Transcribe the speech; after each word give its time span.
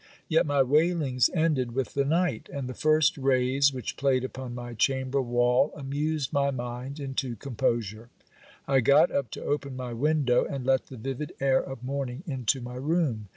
Yet 0.27 0.47
my 0.47 0.63
wailings 0.63 1.29
ended 1.31 1.75
with 1.75 1.93
the 1.93 2.05
night; 2.05 2.49
and 2.51 2.67
the 2.67 2.73
first 2.73 3.19
rays 3.19 3.71
which 3.71 3.97
played 3.97 4.23
upon 4.23 4.55
my 4.55 4.73
chamber 4.73 5.21
wall 5.21 5.71
amused 5.75 6.33
my 6.33 6.49
mind 6.49 6.99
into 6.99 7.35
composure. 7.35 8.09
I 8.67 8.79
got 8.79 9.11
up 9.11 9.29
to 9.29 9.43
open 9.43 9.75
my 9.75 9.93
window, 9.93 10.43
and 10.43 10.65
let 10.65 10.87
the 10.87 10.97
vivid 10.97 11.33
air 11.39 11.59
of 11.61 11.83
morning 11.83 12.23
into 12.25 12.61
my 12.61 12.77
room. 12.77 13.27